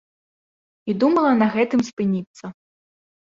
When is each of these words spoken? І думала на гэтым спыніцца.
І 0.91 0.95
думала 1.03 1.33
на 1.41 1.47
гэтым 1.55 1.79
спыніцца. 1.91 2.45